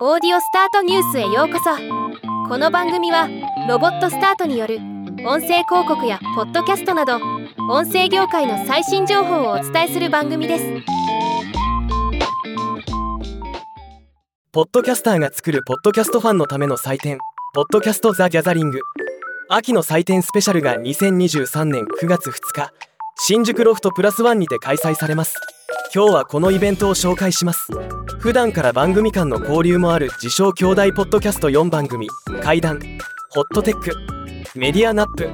[0.00, 1.70] オーディオスタートニュースへようこそ。
[2.48, 3.28] この番組は
[3.68, 4.78] ロボットスタートによる
[5.24, 7.20] 音声広告やポッドキャストなど
[7.70, 10.64] 音声業界の最新情報をお伝えする番組です。
[14.50, 17.18] ポッドキャスターが作るポッドキャストファンのための祭典
[17.54, 18.80] ポッドキャストザ・ギャザリング。
[19.48, 22.72] 秋の祭典スペシャルが2023年9月2日
[23.16, 25.36] 新宿ロフトプラスワンにて開催されます。
[25.94, 27.68] 今日はこのイベントを紹介します。
[28.24, 32.08] 普段から番組間の交流もある自称兄弟ポッドキャスト4番組
[32.42, 32.80] 怪談
[33.28, 33.94] ホットテック
[34.58, 35.28] メディアナップ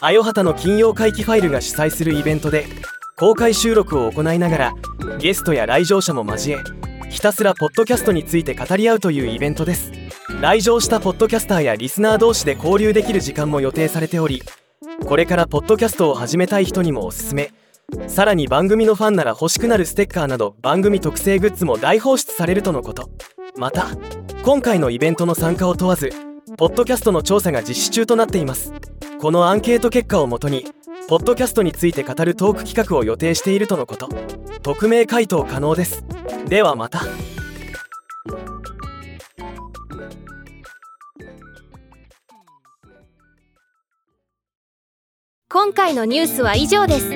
[0.00, 2.64] あよはたの金曜回帰ファイルが主催するイベントで
[3.16, 4.74] 公開収録を行いながら
[5.20, 6.58] ゲストや来場者も交え
[7.10, 9.92] ひたすらポッドキャストについて語り合うというイベントです。
[10.40, 14.42] 来場したポッドキャスターやリスナー同士で交流できる時間も予定されており
[15.06, 17.52] これからポッドキャストを始めたい人にもおすすめ。
[18.08, 23.10] さらに番組のファンなら欲しくなるステッカーなど番組特製グッズも大放出されるとのこと。
[23.56, 23.86] また
[24.42, 26.10] 今回のイベントの参加を問わず
[26.56, 28.72] ポッドキャストの調査が実施中となっています。
[29.20, 30.66] このアンケート結果をもとに
[31.08, 34.08] ポッドキャストについて語るトーク企画を予定しているとのこと。
[34.62, 36.04] 匿名回答可能です。
[36.48, 37.02] ではまた。
[45.48, 47.15] 今回のニュースは以上です。